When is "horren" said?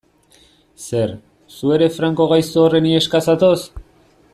2.67-2.91